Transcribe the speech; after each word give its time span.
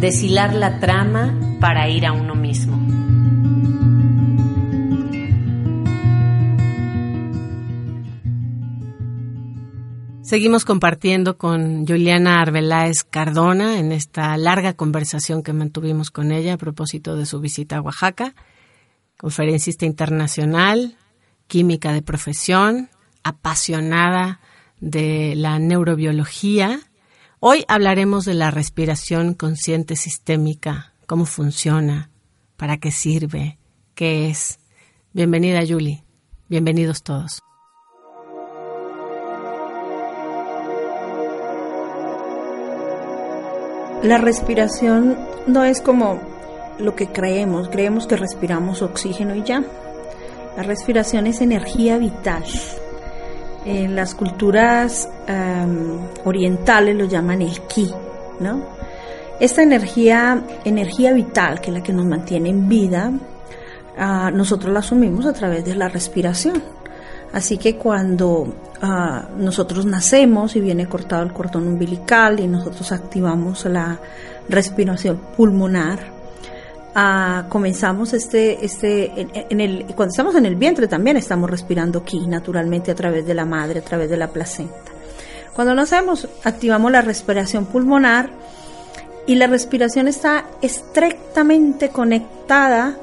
Deshilar 0.00 0.54
la 0.54 0.78
trama 0.78 1.58
para 1.60 1.88
ir 1.88 2.06
a 2.06 2.12
uno 2.12 2.34
mismo. 2.36 2.78
Seguimos 10.22 10.64
compartiendo 10.64 11.38
con 11.38 11.86
Juliana 11.86 12.40
Arbeláez 12.42 13.02
Cardona 13.02 13.78
en 13.78 13.92
esta 13.92 14.36
larga 14.36 14.74
conversación 14.74 15.42
que 15.42 15.54
mantuvimos 15.54 16.10
con 16.10 16.32
ella 16.32 16.54
a 16.54 16.58
propósito 16.58 17.16
de 17.16 17.24
su 17.24 17.40
visita 17.40 17.78
a 17.78 17.80
Oaxaca, 17.80 18.34
conferencista 19.18 19.86
internacional, 19.86 20.96
química 21.46 21.92
de 21.92 22.02
profesión, 22.02 22.90
apasionada 23.24 24.38
de 24.80 25.34
la 25.36 25.58
neurobiología 25.58 26.80
Hoy 27.40 27.64
hablaremos 27.68 28.24
de 28.24 28.34
la 28.34 28.50
respiración 28.50 29.32
consciente 29.32 29.94
sistémica, 29.94 30.92
cómo 31.06 31.24
funciona, 31.24 32.10
para 32.56 32.78
qué 32.78 32.90
sirve, 32.90 33.58
qué 33.94 34.28
es. 34.28 34.58
Bienvenida, 35.12 35.60
Julie. 35.64 36.02
Bienvenidos 36.48 37.04
todos. 37.04 37.38
La 44.02 44.18
respiración 44.18 45.16
no 45.46 45.62
es 45.62 45.80
como 45.80 46.20
lo 46.80 46.96
que 46.96 47.06
creemos. 47.06 47.68
Creemos 47.68 48.08
que 48.08 48.16
respiramos 48.16 48.82
oxígeno 48.82 49.36
y 49.36 49.44
ya. 49.44 49.62
La 50.56 50.64
respiración 50.64 51.28
es 51.28 51.40
energía 51.40 51.98
vital 51.98 52.42
en 53.68 53.94
las 53.94 54.14
culturas 54.14 55.08
orientales 56.24 56.96
lo 56.96 57.04
llaman 57.04 57.42
el 57.42 57.60
ki, 57.62 57.90
¿no? 58.40 58.62
Esta 59.40 59.62
energía, 59.62 60.42
energía 60.64 61.12
vital, 61.12 61.60
que 61.60 61.70
es 61.70 61.74
la 61.74 61.82
que 61.82 61.92
nos 61.92 62.06
mantiene 62.06 62.48
en 62.48 62.68
vida, 62.68 63.12
ah, 63.96 64.30
nosotros 64.32 64.72
la 64.72 64.80
asumimos 64.80 65.26
a 65.26 65.32
través 65.32 65.64
de 65.64 65.76
la 65.76 65.88
respiración. 65.88 66.60
Así 67.32 67.56
que 67.56 67.76
cuando 67.76 68.52
ah, 68.82 69.28
nosotros 69.36 69.86
nacemos 69.86 70.56
y 70.56 70.60
viene 70.60 70.88
cortado 70.88 71.22
el 71.22 71.32
cordón 71.32 71.68
umbilical 71.68 72.40
y 72.40 72.48
nosotros 72.48 72.90
activamos 72.90 73.64
la 73.66 74.00
respiración 74.48 75.20
pulmonar, 75.36 76.17
comenzamos 77.48 78.12
este, 78.12 78.64
este, 78.64 79.12
en, 79.50 79.60
el, 79.60 79.84
cuando 79.94 80.10
estamos 80.10 80.34
en 80.34 80.46
el 80.46 80.56
vientre 80.56 80.88
también 80.88 81.16
estamos 81.16 81.48
respirando 81.48 82.02
ki 82.02 82.26
naturalmente 82.26 82.90
a 82.90 82.94
través 82.94 83.26
de 83.26 83.34
la 83.34 83.44
madre, 83.44 83.80
a 83.80 83.82
través 83.82 84.10
de 84.10 84.16
la 84.16 84.28
placenta. 84.28 84.74
Cuando 85.54 85.74
nacemos 85.74 86.28
activamos 86.44 86.90
la 86.90 87.02
respiración 87.02 87.66
pulmonar 87.66 88.30
y 89.26 89.34
la 89.34 89.46
respiración 89.46 90.08
está 90.08 90.46
estrictamente 90.62 91.90
conectada 91.90 92.96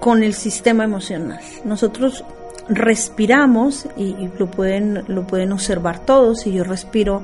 con 0.00 0.22
el 0.22 0.34
sistema 0.34 0.84
emocional. 0.84 1.40
Nosotros 1.64 2.24
respiramos 2.68 3.86
y, 3.96 4.04
y, 4.04 4.30
lo 4.38 4.50
pueden 4.50 5.04
lo 5.08 5.26
pueden 5.26 5.52
observar 5.52 5.98
todos 5.98 6.42
si 6.42 6.52
yo 6.52 6.62
respiro 6.62 7.22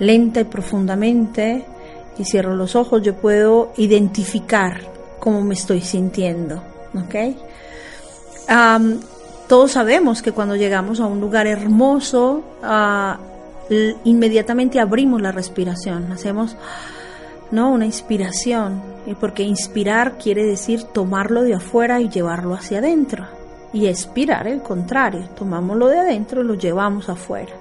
lenta 0.00 0.40
y 0.40 0.44
profundamente 0.44 1.64
y 2.18 2.24
cierro 2.24 2.56
los 2.56 2.74
ojos 2.74 3.02
yo 3.02 3.14
puedo 3.14 3.72
identificar 3.76 4.89
cómo 5.20 5.42
me 5.42 5.54
estoy 5.54 5.80
sintiendo. 5.82 6.62
¿ok? 6.94 7.36
todos 9.46 9.72
sabemos 9.72 10.22
que 10.22 10.32
cuando 10.32 10.56
llegamos 10.56 11.00
a 11.00 11.06
un 11.06 11.20
lugar 11.20 11.46
hermoso, 11.46 12.42
ah, 12.62 13.18
inmediatamente 14.04 14.80
abrimos 14.80 15.20
la 15.20 15.32
respiración, 15.32 16.10
hacemos 16.12 16.56
¿no? 17.50 17.70
una 17.70 17.86
inspiración, 17.86 18.80
porque 19.20 19.42
inspirar 19.42 20.18
quiere 20.18 20.44
decir 20.44 20.84
tomarlo 20.84 21.42
de 21.42 21.54
afuera 21.54 22.00
y 22.00 22.08
llevarlo 22.08 22.54
hacia 22.54 22.78
adentro. 22.78 23.26
Y 23.72 23.86
expirar, 23.86 24.48
el 24.48 24.62
contrario, 24.62 25.28
tomamos 25.36 25.76
lo 25.76 25.88
de 25.88 25.98
adentro 25.98 26.42
y 26.42 26.44
lo 26.44 26.54
llevamos 26.54 27.08
afuera. 27.08 27.52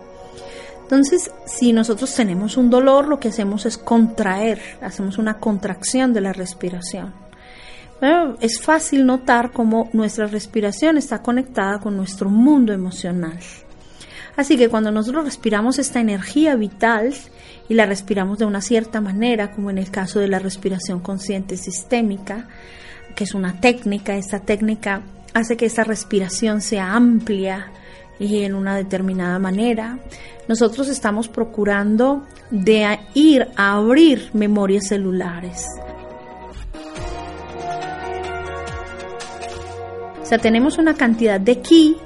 Entonces, 0.82 1.32
si 1.46 1.72
nosotros 1.72 2.14
tenemos 2.16 2.58
un 2.58 2.72
dolor, 2.72 3.08
lo 3.08 3.20
que 3.20 3.28
hacemos 3.28 3.68
es 3.68 3.78
contraer, 3.78 4.60
hacemos 4.82 5.20
una 5.20 5.36
contracción 5.36 6.14
de 6.14 6.22
la 6.22 6.34
respiración 6.34 7.29
es 8.40 8.62
fácil 8.62 9.06
notar 9.06 9.52
cómo 9.52 9.90
nuestra 9.94 10.28
respiración 10.28 10.98
está 10.98 11.22
conectada 11.22 11.80
con 11.80 11.98
nuestro 11.98 12.30
mundo 12.30 12.72
emocional. 12.74 13.40
Así 14.38 14.58
que 14.58 14.70
cuando 14.70 14.92
nosotros 14.92 15.26
respiramos 15.26 15.80
esta 15.80 16.00
energía 16.00 16.56
vital 16.56 17.14
y 17.68 17.74
la 17.74 17.86
respiramos 17.86 18.40
de 18.40 18.46
una 18.46 18.62
cierta 18.62 19.02
manera, 19.02 19.52
como 19.52 19.70
en 19.70 19.78
el 19.78 19.92
caso 19.92 20.20
de 20.20 20.30
la 20.30 20.40
respiración 20.40 21.02
consciente 21.02 21.58
sistémica, 21.58 22.48
que 23.16 23.26
es 23.26 23.34
una 23.34 23.60
técnica, 23.60 24.16
esta 24.16 24.40
técnica 24.40 25.02
hace 25.34 25.58
que 25.58 25.66
esta 25.66 25.84
respiración 25.84 26.62
sea 26.62 26.94
amplia 26.94 27.72
y 28.18 28.44
en 28.44 28.56
una 28.56 28.78
determinada 28.78 29.40
manera, 29.40 30.00
nosotros 30.48 30.88
estamos 30.88 31.28
procurando 31.28 32.26
de 32.50 32.98
ir 33.14 33.48
a 33.58 33.74
abrir 33.74 34.30
memorias 34.34 34.88
celulares 34.88 35.66
sea, 40.30 40.38
tenemos 40.38 40.78
una 40.78 40.94
cantidad 40.94 41.40
de 41.40 41.60
ki 41.60 41.98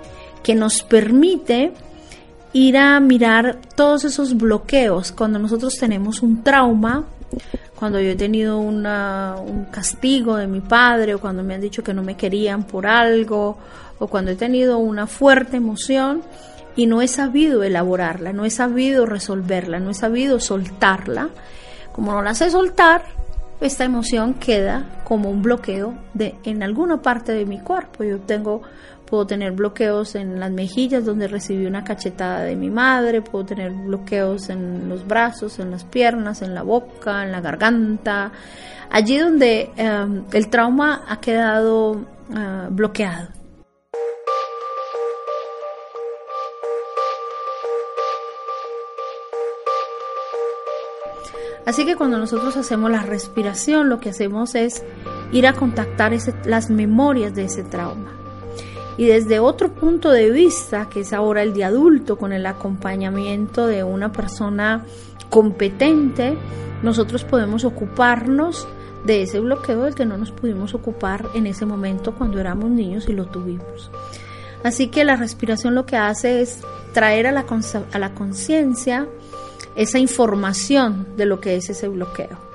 que 0.41 0.56
nos 0.56 0.81
permite 0.81 1.73
ir 2.53 2.78
a 2.78 3.00
mirar 3.00 3.59
todos 3.75 4.06
esos 4.06 4.38
bloqueos 4.38 5.11
cuando 5.11 5.39
nosotros 5.39 5.75
tenemos 5.75 6.22
un 6.22 6.44
trauma, 6.44 7.06
cuando 7.75 8.00
yo 8.00 8.12
he 8.12 8.16
tenido 8.16 8.59
un 8.59 9.67
castigo 9.72 10.38
de 10.38 10.47
mi 10.47 10.62
padre 10.62 11.16
o 11.16 11.19
cuando 11.19 11.44
me 11.44 11.56
han 11.56 11.62
dicho 11.62 11.83
que 11.83 11.94
no 11.94 12.03
me 12.03 12.16
querían 12.16 12.63
por 12.63 12.88
algo 12.88 13.57
o 14.00 14.07
cuando 14.07 14.31
he 14.31 14.35
tenido 14.35 14.78
una 14.78 15.07
fuerte 15.07 15.57
emoción 15.57 16.22
y 16.75 16.85
no 16.85 17.01
he 17.01 17.07
sabido 17.07 17.63
elaborarla, 17.63 18.31
no 18.31 18.45
he 18.45 18.50
sabido 18.50 19.06
resolverla, 19.06 19.79
no 19.79 19.91
he 19.91 19.95
sabido 19.95 20.39
soltarla. 20.39 21.29
Como 21.91 22.12
no 22.12 22.22
la 22.22 22.33
sé 22.33 22.50
soltar, 22.50 23.03
esta 23.63 23.85
emoción 23.85 24.34
queda 24.35 24.85
como 25.03 25.29
un 25.29 25.41
bloqueo 25.41 25.94
de, 26.13 26.35
en 26.44 26.63
alguna 26.63 27.01
parte 27.01 27.31
de 27.31 27.46
mi 27.46 27.59
cuerpo. 27.59 28.03
Yo 28.03 28.19
tengo, 28.19 28.62
puedo 29.06 29.25
tener 29.25 29.53
bloqueos 29.53 30.16
en 30.16 30.40
las 30.40 30.51
mejillas 30.51 31.06
donde 31.06 31.28
recibí 31.28 31.66
una 31.66 31.84
cachetada 31.84 32.41
de 32.41 32.56
mi 32.56 32.69
madre, 32.69 33.22
puedo 33.22 33.46
tener 33.46 33.72
bloqueos 33.72 34.50
en 34.50 34.90
los 34.90 35.07
brazos, 35.07 35.59
en 35.59 35.72
las 35.72 35.85
piernas, 35.85 36.41
en 36.41 36.53
la 36.53 36.63
boca, 36.63 37.24
en 37.24 37.31
la 37.31 37.41
garganta, 37.41 38.31
allí 38.90 39.18
donde 39.18 39.72
eh, 39.78 40.07
el 40.34 40.50
trauma 40.50 41.06
ha 41.07 41.19
quedado 41.19 42.06
eh, 42.35 42.68
bloqueado. 42.69 43.42
Así 51.65 51.85
que 51.85 51.95
cuando 51.95 52.17
nosotros 52.17 52.57
hacemos 52.57 52.91
la 52.91 53.03
respiración, 53.03 53.89
lo 53.89 53.99
que 53.99 54.09
hacemos 54.09 54.55
es 54.55 54.83
ir 55.31 55.47
a 55.47 55.53
contactar 55.53 56.13
las 56.45 56.69
memorias 56.69 57.33
de 57.33 57.45
ese 57.45 57.63
trauma. 57.63 58.11
Y 58.97 59.05
desde 59.05 59.39
otro 59.39 59.73
punto 59.73 60.11
de 60.11 60.29
vista, 60.29 60.87
que 60.89 61.01
es 61.01 61.13
ahora 61.13 61.41
el 61.41 61.53
de 61.53 61.63
adulto, 61.63 62.17
con 62.17 62.31
el 62.31 62.45
acompañamiento 62.45 63.65
de 63.65 63.83
una 63.83 64.11
persona 64.11 64.85
competente, 65.29 66.37
nosotros 66.83 67.23
podemos 67.23 67.63
ocuparnos 67.63 68.67
de 69.03 69.23
ese 69.23 69.39
bloqueo 69.39 69.83
del 69.83 69.95
que 69.95 70.05
no 70.05 70.17
nos 70.17 70.31
pudimos 70.31 70.73
ocupar 70.73 71.25
en 71.33 71.47
ese 71.47 71.65
momento 71.65 72.13
cuando 72.13 72.39
éramos 72.39 72.69
niños 72.69 73.09
y 73.09 73.13
lo 73.13 73.25
tuvimos. 73.25 73.89
Así 74.63 74.87
que 74.87 75.03
la 75.03 75.15
respiración 75.15 75.75
lo 75.75 75.85
que 75.85 75.97
hace 75.97 76.41
es 76.41 76.61
traer 76.93 77.27
a 77.27 77.31
la, 77.31 77.45
a 77.91 77.99
la 77.99 78.13
conciencia 78.13 79.07
esa 79.75 79.99
información 79.99 81.07
de 81.17 81.25
lo 81.25 81.39
que 81.39 81.55
es 81.55 81.69
ese 81.69 81.87
bloqueo. 81.87 82.53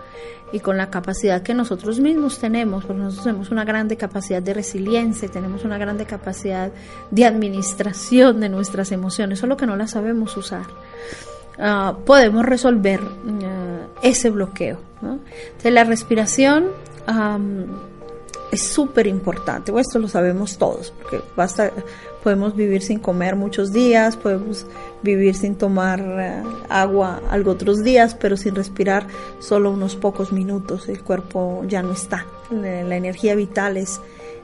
Y 0.51 0.61
con 0.61 0.79
la 0.79 0.89
capacidad 0.89 1.43
que 1.43 1.53
nosotros 1.53 2.01
mismos 2.01 2.39
tenemos, 2.39 2.85
porque 2.85 3.03
nosotros 3.03 3.25
tenemos 3.25 3.51
una 3.51 3.65
grande 3.65 3.97
capacidad 3.97 4.41
de 4.41 4.55
resiliencia, 4.55 5.29
tenemos 5.29 5.65
una 5.65 5.77
grande 5.77 6.07
capacidad 6.07 6.73
de 7.11 7.25
administración 7.27 8.41
de 8.41 8.49
nuestras 8.49 8.91
emociones, 8.93 9.39
solo 9.39 9.59
que 9.59 9.67
no 9.67 9.77
las 9.77 9.91
sabemos 9.91 10.37
usar. 10.37 10.65
ah, 11.59 11.97
podemos 12.07 12.47
resolver 12.47 13.01
ah, 13.45 13.87
ese 14.03 14.31
bloqueo. 14.31 14.79
Entonces 15.03 15.73
la 15.73 15.85
respiración 15.85 16.67
es 18.51 18.63
súper 18.63 19.07
importante, 19.07 19.73
esto 19.79 19.99
lo 19.99 20.09
sabemos 20.09 20.57
todos, 20.57 20.93
porque 21.03 21.21
basta, 21.37 21.71
podemos 22.23 22.57
vivir 22.57 22.83
sin 22.83 22.99
comer 22.99 23.37
muchos 23.37 23.73
días, 23.73 24.17
podemos 24.17 24.67
vivir 25.03 25.35
sin 25.35 25.55
tomar 25.55 26.01
eh, 26.01 26.43
agua 26.69 27.21
algo 27.31 27.53
otros 27.53 27.83
días, 27.83 28.15
pero 28.15 28.37
sin 28.37 28.55
respirar 28.55 29.07
solo 29.39 29.71
unos 29.71 29.97
pocos 29.97 30.33
minutos, 30.33 30.89
el 30.89 31.03
cuerpo 31.03 31.63
ya 31.67 31.83
no 31.83 31.93
está. 31.93 32.27
La, 32.51 32.97
energía 32.97 33.35
vital 33.35 33.77
es 33.77 34.01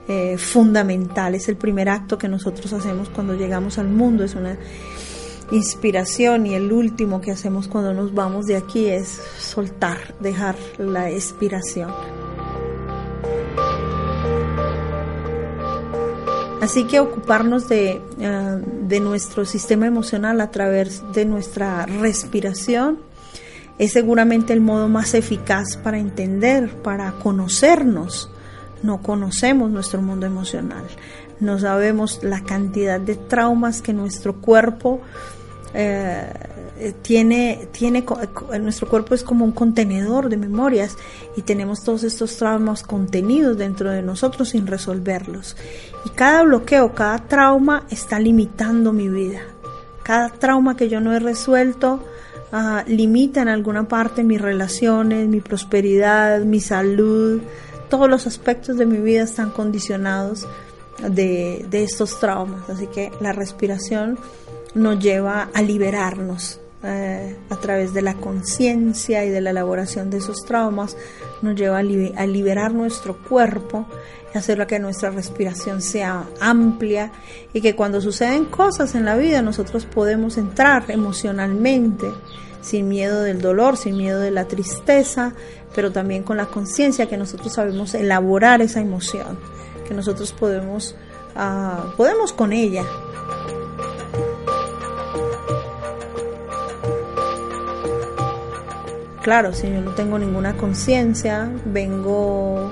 eh, 0.09 0.37
fundamental, 0.37 1.35
es 1.35 1.49
el 1.49 1.57
primer 1.57 1.89
acto 1.89 2.19
que 2.19 2.29
nosotros 2.29 2.73
hacemos 2.73 3.09
cuando 3.09 3.35
llegamos 3.35 3.79
al 3.79 3.89
mundo, 3.89 4.23
es 4.25 4.35
una 4.35 4.57
inspiración 5.51 6.47
y 6.47 6.55
el 6.55 6.73
último 6.73 7.21
que 7.21 7.31
hacemos 7.31 7.69
cuando 7.69 7.93
nos 7.95 8.15
vamos 8.15 8.47
de 8.47 8.57
aquí 8.57 8.87
es 8.87 9.21
soltar, 9.39 10.15
dejar 10.21 10.57
la 10.79 11.11
expiración. 11.11 11.91
Así 16.65 16.85
que 16.85 16.99
ocuparnos 16.99 17.69
de, 17.69 18.01
eh, 18.19 18.63
de, 18.89 18.99
nuestro 18.99 19.45
sistema 19.45 19.87
emocional 19.87 20.41
a 20.41 20.51
través 20.51 21.03
de 21.13 21.27
nuestra 21.27 21.85
respiración 21.85 23.01
es 23.79 23.93
seguramente 23.93 24.55
el 24.55 24.63
modo 24.63 24.89
más 24.89 25.13
eficaz 25.13 25.77
para 25.77 25.99
entender, 25.99 26.71
para 26.77 27.13
conocernos. 27.23 28.31
No 28.83 29.03
conocemos 29.03 29.71
nuestro 29.71 30.01
mundo 30.01 30.25
emocional, 30.25 30.87
no 31.39 31.59
sabemos 31.59 32.21
la 32.23 32.43
cantidad 32.43 32.99
de 32.99 33.17
traumas 33.17 33.83
que 33.83 33.93
nuestro 33.93 34.41
cuerpo 34.41 35.03
eh, 35.75 36.33
tiene, 37.03 37.69
tiene, 37.71 38.05
nuestro 38.61 38.89
cuerpo 38.89 39.15
es 39.15 39.23
como 39.23 39.45
un 39.45 39.53
contenedor 39.53 40.29
de 40.29 40.37
memorias 40.37 40.97
y 41.37 41.43
tenemos 41.43 41.85
todos 41.85 42.03
estos 42.03 42.37
traumas 42.37 42.83
contenidos 42.83 43.57
dentro 43.57 43.91
de 43.91 44.03
nosotros 44.03 44.51
sin 44.51 44.67
resolverlos. 44.67 45.57
Y 46.05 46.11
cada 46.11 46.43
bloqueo, 46.43 46.93
cada 46.93 47.19
trauma 47.19 47.85
está 47.91 48.19
limitando 48.19 48.93
mi 48.93 49.09
vida. 49.09 49.41
Cada 50.03 50.31
trauma 50.31 50.77
que 50.77 50.89
yo 50.89 51.01
no 51.01 51.15
he 51.15 51.21
resuelto 51.21 52.05
ah, 52.53 52.85
limita 52.89 53.43
en 53.43 53.49
alguna 53.49 53.87
parte 53.87 54.25
mis 54.25 54.41
relaciones, 54.41 55.29
mi 55.29 55.41
prosperidad, 55.41 56.41
mi 56.41 56.61
salud. 56.61 57.41
Todos 57.89 58.11
los 58.11 58.27
aspectos 58.27 58.77
de 58.77 58.87
mi 58.87 58.99
vida 58.99 59.23
están 59.23 59.51
condicionados 59.51 60.49
de, 61.09 61.65
de 61.71 61.85
estos 61.85 62.19
traumas. 62.19 62.69
Así 62.69 62.89
que 62.89 63.13
la 63.21 63.33
respiración 63.33 64.19
nos 64.75 64.99
lleva 64.99 65.51
a 65.55 65.63
liberarnos 65.63 66.61
eh, 66.87 67.35
a 67.49 67.57
través 67.57 67.95
de 67.95 68.03
la 68.03 68.13
conciencia 68.13 69.25
y 69.25 69.31
de 69.31 69.41
la 69.41 69.51
elaboración 69.51 70.11
de 70.11 70.19
esos 70.19 70.45
traumas, 70.45 70.99
nos 71.41 71.55
lleva 71.55 71.79
a, 71.79 71.83
liberar 71.83 72.75
nuestro 72.75 73.17
cuerpo 73.23 73.87
y 74.35 74.37
hacer 74.37 74.67
que 74.67 74.79
nuestra 74.79 75.09
respiración 75.09 75.81
sea 75.81 76.25
amplia 76.41 77.11
y 77.55 77.63
que 77.63 77.75
cuando 77.75 78.03
suceden 78.03 78.45
cosas 78.45 78.95
en 78.95 79.07
la 79.07 79.17
vida 79.17 79.41
nosotros 79.41 79.87
podemos 79.87 80.37
entrar 80.37 80.85
emocionalmente 80.89 82.07
sin 82.61 82.89
miedo 82.89 83.23
del 83.23 83.41
dolor, 83.41 83.79
sin 83.79 83.97
miedo 83.97 84.21
de 84.21 84.31
la 84.31 84.47
tristeza, 84.47 85.33
pero 85.75 85.91
también 85.91 86.23
con 86.23 86.37
la 86.37 86.47
conciencia 86.47 87.07
que 87.07 87.17
nosotros 87.17 87.55
sabemos 87.55 87.95
elaborar 87.95 88.61
esa 88.61 88.81
emoción, 88.81 89.39
que 89.89 89.95
nosotros 89.95 90.33
podemos, 90.33 90.95
uh, 91.35 91.97
podemos 91.97 92.35
con 92.35 92.53
ella 92.53 92.85
claro, 99.25 99.55
si 99.55 99.71
yo 99.71 99.81
no 99.81 99.93
tengo 99.93 100.19
ninguna 100.19 100.55
conciencia, 100.55 101.51
vengo 101.65 102.71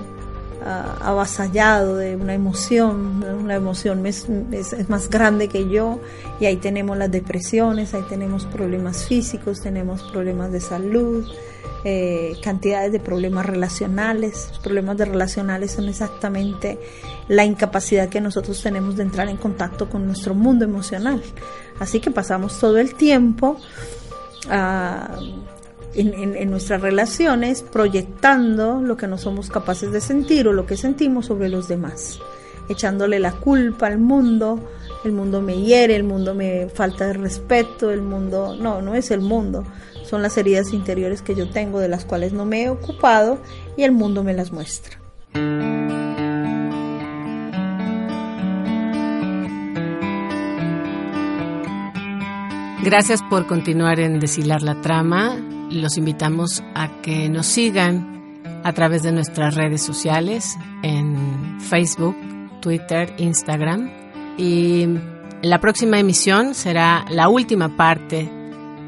ah, 0.62 0.98
avasallado 1.00 1.96
de 1.96 2.14
una 2.14 2.34
emoción, 2.34 3.24
una 3.24 3.54
emoción 3.54 4.04
es, 4.04 4.28
más 4.90 5.08
grande 5.08 5.48
que 5.48 5.70
yo 5.70 5.98
y 6.40 6.44
ahí 6.44 6.56
tenemos 6.56 6.98
las 6.98 7.10
depresiones, 7.10 7.94
ahí 7.94 8.04
tenemos 8.06 8.44
problemas 8.44 9.06
físicos, 9.06 9.62
tenemos 9.62 10.02
problemas 10.12 10.52
de 10.52 10.60
salud, 10.60 11.26
eh, 11.84 12.36
cantidades 12.44 12.92
de 12.92 13.00
problemas 13.00 13.46
relacionales. 13.46 14.48
Los 14.50 14.58
problemas 14.58 14.98
de 14.98 15.06
relacionales 15.06 15.72
son 15.72 15.88
exactamente 15.88 16.78
la 17.28 17.46
incapacidad 17.46 18.10
que 18.10 18.20
nosotros 18.20 18.62
tenemos 18.62 18.98
de 18.98 19.04
entrar 19.04 19.30
en 19.30 19.38
contacto 19.38 19.88
con 19.88 20.04
nuestro 20.04 20.34
mundo 20.34 20.66
emocional. 20.66 21.22
Así 21.80 21.98
que 21.98 22.10
pasamos 22.10 22.60
todo 22.60 22.76
el 22.76 22.94
tiempo 22.94 23.56
uh, 24.48 25.61
en, 25.94 26.50
nuestras 26.50 26.80
relaciones 26.80 27.62
proyectando 27.62 28.80
lo 28.80 28.96
que 28.96 29.06
no 29.06 29.18
somos 29.18 29.50
capaces 29.50 29.92
de 29.92 30.00
sentir 30.00 30.48
o 30.48 30.52
lo 30.52 30.66
que 30.66 30.76
sentimos 30.76 31.26
sobre 31.26 31.48
los 31.48 31.68
demás, 31.68 32.18
echándole 32.68 33.18
la 33.18 33.32
culpa 33.32 33.86
al 33.86 33.98
mundo, 33.98 34.60
el 35.04 35.12
mundo 35.12 35.40
me 35.40 35.60
hiere, 35.60 35.96
el 35.96 36.04
mundo 36.04 36.34
me 36.34 36.68
falta 36.68 37.06
de 37.06 37.14
respeto, 37.14 37.90
el 37.90 38.02
mundo, 38.02 38.56
no, 38.58 38.80
no 38.82 38.94
es 38.94 39.10
el 39.10 39.20
mundo, 39.20 39.64
son 40.04 40.22
las 40.22 40.36
heridas 40.36 40.72
interiores 40.72 41.22
que 41.22 41.34
yo 41.34 41.50
tengo 41.50 41.80
de 41.80 41.88
las 41.88 42.04
cuales 42.04 42.32
no 42.32 42.44
me 42.44 42.64
he 42.64 42.70
ocupado 42.70 43.38
y 43.76 43.82
el 43.82 43.92
mundo 43.92 44.24
me 44.24 44.34
las 44.34 44.52
muestra. 44.52 44.98
Gracias 52.84 53.22
por 53.30 53.46
continuar 53.46 54.00
en 54.00 54.18
Deshilar 54.18 54.60
la 54.62 54.80
Trama 54.80 55.36
los 55.72 55.96
invitamos 55.96 56.62
a 56.74 57.00
que 57.02 57.28
nos 57.28 57.46
sigan 57.46 58.40
a 58.64 58.72
través 58.72 59.02
de 59.02 59.12
nuestras 59.12 59.54
redes 59.54 59.82
sociales 59.82 60.56
en 60.82 61.60
Facebook, 61.60 62.16
Twitter, 62.60 63.12
Instagram. 63.18 63.90
Y 64.38 64.86
la 65.42 65.60
próxima 65.60 65.98
emisión 65.98 66.54
será 66.54 67.04
la 67.10 67.28
última 67.28 67.76
parte 67.76 68.30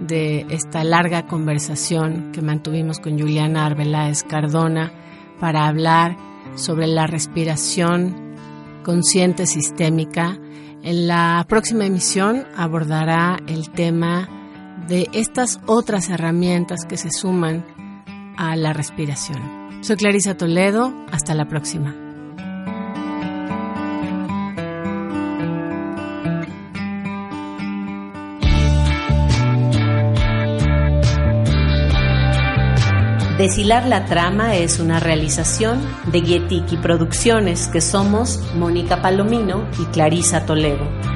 de 0.01 0.47
esta 0.51 0.85
larga 0.85 1.27
conversación 1.27 2.33
que 2.33 2.43
mantuvimos 2.43 3.01
con 3.01 3.19
Juliana 3.19 3.67
Arbeláez 3.67 4.23
Cardona 4.23 4.93
para 5.41 5.67
hablar 5.67 6.17
sobre 6.55 6.87
la 6.87 7.07
respiración 7.07 8.37
consciente 8.83 9.47
sistémica. 9.47 10.39
En 10.83 11.09
la 11.09 11.45
próxima 11.49 11.87
emisión 11.87 12.47
abordará 12.57 13.39
el 13.47 13.71
tema 13.71 14.29
de 14.89 15.09
estas 15.13 15.61
otras 15.67 16.09
herramientas 16.09 16.85
que 16.87 16.97
se 16.97 17.11
suman 17.11 17.65
a 18.37 18.57
la 18.57 18.73
respiración. 18.73 19.83
Soy 19.83 19.97
Clarisa 19.97 20.37
Toledo, 20.37 20.95
hasta 21.13 21.35
la 21.35 21.47
próxima. 21.47 21.95
Deshilar 33.39 33.87
la 33.89 34.07
trama 34.07 34.55
es 34.55 34.79
una 34.79 35.01
realización 35.01 35.81
de 36.07 36.23
Yetiki 36.23 36.77
Producciones, 36.77 37.67
que 37.67 37.81
somos 37.81 38.41
Mónica 38.55 39.03
Palomino 39.03 39.69
y 39.81 39.87
Clarisa 39.87 40.47
Toledo. 40.47 41.14